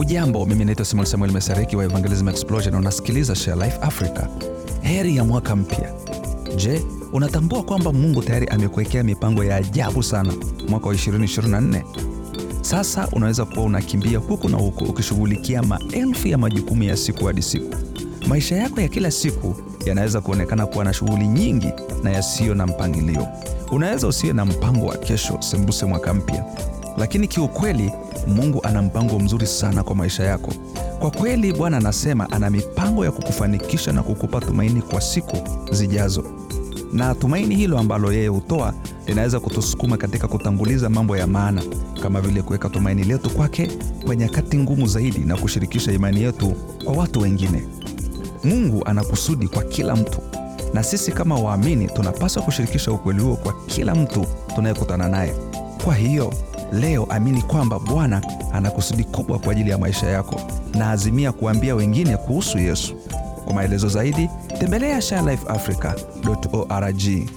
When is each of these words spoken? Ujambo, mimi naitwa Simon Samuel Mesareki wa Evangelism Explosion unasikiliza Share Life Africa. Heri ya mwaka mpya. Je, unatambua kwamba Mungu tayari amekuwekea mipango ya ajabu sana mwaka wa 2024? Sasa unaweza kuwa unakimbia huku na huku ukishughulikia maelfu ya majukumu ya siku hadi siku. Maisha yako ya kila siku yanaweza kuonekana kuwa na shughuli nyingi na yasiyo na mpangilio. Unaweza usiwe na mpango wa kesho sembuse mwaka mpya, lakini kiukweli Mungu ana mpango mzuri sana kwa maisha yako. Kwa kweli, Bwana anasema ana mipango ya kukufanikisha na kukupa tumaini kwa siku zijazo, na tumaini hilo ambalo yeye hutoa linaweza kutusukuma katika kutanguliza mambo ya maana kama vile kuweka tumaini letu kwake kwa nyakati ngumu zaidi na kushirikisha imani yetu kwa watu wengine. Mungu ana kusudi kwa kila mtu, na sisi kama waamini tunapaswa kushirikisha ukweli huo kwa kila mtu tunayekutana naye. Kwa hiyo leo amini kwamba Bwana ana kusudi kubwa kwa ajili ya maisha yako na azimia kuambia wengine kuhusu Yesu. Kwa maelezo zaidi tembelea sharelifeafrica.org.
Ujambo, 0.00 0.46
mimi 0.46 0.64
naitwa 0.64 0.84
Simon 0.84 1.06
Samuel 1.06 1.32
Mesareki 1.32 1.76
wa 1.76 1.84
Evangelism 1.84 2.28
Explosion 2.28 2.74
unasikiliza 2.74 3.34
Share 3.34 3.64
Life 3.64 3.78
Africa. 3.80 4.20
Heri 4.80 5.16
ya 5.16 5.24
mwaka 5.24 5.56
mpya. 5.56 5.92
Je, 6.56 6.82
unatambua 7.12 7.62
kwamba 7.62 7.92
Mungu 7.92 8.22
tayari 8.22 8.46
amekuwekea 8.46 9.02
mipango 9.04 9.44
ya 9.44 9.56
ajabu 9.56 10.02
sana 10.02 10.32
mwaka 10.68 10.86
wa 10.88 10.94
2024? 10.94 11.82
Sasa 12.60 13.08
unaweza 13.12 13.44
kuwa 13.44 13.64
unakimbia 13.64 14.18
huku 14.18 14.48
na 14.48 14.56
huku 14.56 14.84
ukishughulikia 14.84 15.62
maelfu 15.62 16.28
ya 16.28 16.38
majukumu 16.38 16.82
ya 16.82 16.96
siku 16.96 17.24
hadi 17.24 17.42
siku. 17.42 17.74
Maisha 18.28 18.56
yako 18.56 18.80
ya 18.80 18.88
kila 18.88 19.10
siku 19.10 19.54
yanaweza 19.86 20.20
kuonekana 20.20 20.66
kuwa 20.66 20.84
na 20.84 20.92
shughuli 20.92 21.26
nyingi 21.28 21.72
na 22.02 22.10
yasiyo 22.10 22.54
na 22.54 22.66
mpangilio. 22.66 23.28
Unaweza 23.72 24.08
usiwe 24.08 24.32
na 24.32 24.44
mpango 24.44 24.86
wa 24.86 24.96
kesho 24.96 25.36
sembuse 25.42 25.86
mwaka 25.86 26.14
mpya, 26.14 26.44
lakini 27.00 27.28
kiukweli 27.28 27.92
Mungu 28.26 28.60
ana 28.64 28.82
mpango 28.82 29.18
mzuri 29.18 29.46
sana 29.46 29.82
kwa 29.82 29.96
maisha 29.96 30.24
yako. 30.24 30.52
Kwa 30.98 31.10
kweli, 31.10 31.52
Bwana 31.52 31.76
anasema 31.76 32.30
ana 32.30 32.50
mipango 32.50 33.04
ya 33.04 33.10
kukufanikisha 33.10 33.92
na 33.92 34.02
kukupa 34.02 34.40
tumaini 34.40 34.82
kwa 34.82 35.00
siku 35.00 35.36
zijazo, 35.72 36.24
na 36.92 37.14
tumaini 37.14 37.56
hilo 37.56 37.78
ambalo 37.78 38.12
yeye 38.12 38.28
hutoa 38.28 38.74
linaweza 39.06 39.40
kutusukuma 39.40 39.96
katika 39.96 40.28
kutanguliza 40.28 40.88
mambo 40.90 41.16
ya 41.16 41.26
maana 41.26 41.62
kama 42.02 42.20
vile 42.20 42.42
kuweka 42.42 42.68
tumaini 42.68 43.04
letu 43.04 43.30
kwake 43.30 43.68
kwa 44.06 44.16
nyakati 44.16 44.58
ngumu 44.58 44.86
zaidi 44.86 45.18
na 45.18 45.36
kushirikisha 45.36 45.92
imani 45.92 46.22
yetu 46.22 46.52
kwa 46.84 46.92
watu 46.94 47.20
wengine. 47.20 47.64
Mungu 48.44 48.82
ana 48.86 49.04
kusudi 49.04 49.48
kwa 49.48 49.62
kila 49.64 49.96
mtu, 49.96 50.18
na 50.74 50.82
sisi 50.82 51.12
kama 51.12 51.34
waamini 51.38 51.86
tunapaswa 51.86 52.42
kushirikisha 52.42 52.92
ukweli 52.92 53.20
huo 53.22 53.36
kwa 53.36 53.54
kila 53.66 53.94
mtu 53.94 54.26
tunayekutana 54.54 55.08
naye. 55.08 55.34
Kwa 55.84 55.94
hiyo 55.94 56.32
leo 56.72 57.04
amini 57.10 57.42
kwamba 57.42 57.78
Bwana 57.78 58.22
ana 58.52 58.70
kusudi 58.70 59.04
kubwa 59.04 59.38
kwa 59.38 59.52
ajili 59.52 59.70
ya 59.70 59.78
maisha 59.78 60.06
yako 60.06 60.40
na 60.74 60.90
azimia 60.90 61.32
kuambia 61.32 61.74
wengine 61.74 62.16
kuhusu 62.16 62.58
Yesu. 62.58 62.94
Kwa 63.44 63.54
maelezo 63.54 63.88
zaidi 63.88 64.30
tembelea 64.58 65.02
sharelifeafrica.org. 65.02 67.30